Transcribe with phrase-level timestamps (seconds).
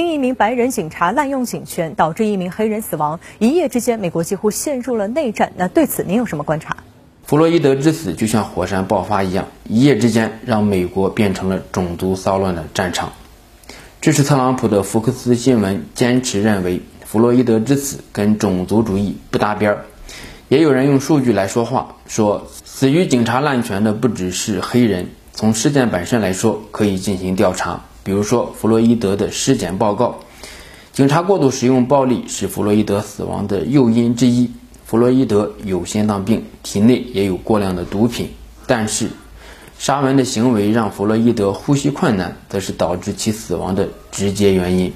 [0.00, 5.52] 因一名白人警察滥用警权，导致一名黑人死亡，一夜之间，美国几乎陷入了内战。
[5.56, 6.76] 那对此您有什么观察？
[7.24, 13.12] 弗洛伊德之死就像火山爆发一样，一夜之间让美国变成了种族骚乱的战场。
[14.00, 19.84] 支持特朗普的福克斯新闻坚持认为，弗洛伊德之死跟种族主义不搭边儿。
[20.48, 25.06] 也有人用数据来说话，说死于警察滥权的不只是黑人。
[25.32, 27.80] 从事件本身来说，可以进行调查。
[28.04, 30.20] 比如说，弗洛伊德的尸检报告，
[30.92, 34.48] 警察过度使用暴力是弗洛伊德死亡的诱因之一。
[34.84, 38.28] 弗洛伊德有心脏病，体内也有过量的毒品，
[38.66, 39.08] 但是
[39.78, 44.92] 沙文的行为让弗洛伊德呼吸困难，则是导致其死亡的直接原因。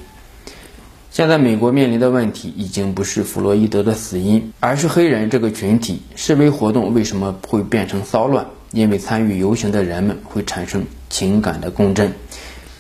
[1.11, 8.47] 现在美国面临的问题已经不是弗洛伊德的死因，而是黑人这个群体示威活动为什么会变成骚乱？
[8.73, 12.13] 因为参与游行的人们会产生情感的共振。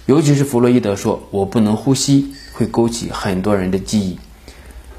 [0.08, 4.18] 尤其是弗洛伊德说“我不能呼吸”，会勾起很多人的记忆。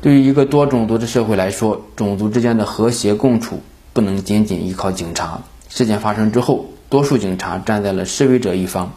[0.01, 5.41] 对于一个多种族的社会来说，种族之间的和谐共处不能仅仅依靠警察。
[5.67, 8.93] 事件发生之后，多数警察站在了示威者一方。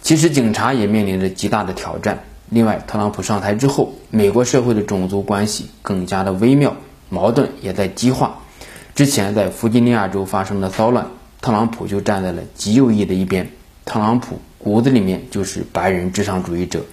[0.00, 2.24] 其实，警察也面临着极大的挑战。
[2.48, 6.74] 另外，特朗普上台之后，美国社会的种族关系更加的微妙，
[7.10, 8.38] 矛盾也在激化。
[8.94, 11.08] 之前在弗吉尼亚州发生的骚乱，
[11.42, 13.50] 特朗普就站在了极右翼的一边。
[13.84, 14.40] 特朗普。
[14.66, 16.86] 骨子里面就是白人至上主义者。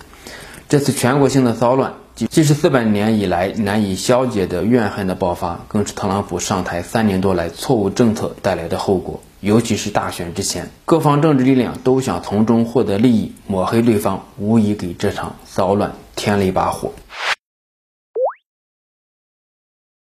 [0.70, 9.24] 这次全国性的骚乱，既是四百年以来难以消解的怨恨的爆发，更是特朗普上台三年多来错误政策带来的后果。
[9.40, 16.94] 尤其是大选之前，各方政治力量都想从中获得利益，抹黑对方，无疑给这场骚乱添了一把火。